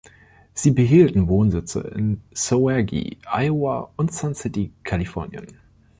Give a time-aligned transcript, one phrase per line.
[0.55, 5.59] Sie behielten Wohnsitze in Soage, Iowa und Sun City, Kalifornien.